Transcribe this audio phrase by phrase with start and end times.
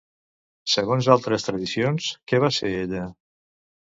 [0.75, 3.05] Segons altres tradicions, què va ser ella?